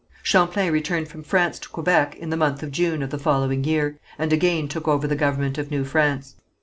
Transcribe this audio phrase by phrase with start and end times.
[0.23, 3.99] Champlain returned from France to Quebec in the month of June of the following year,
[4.17, 6.33] and again took over the government of New France.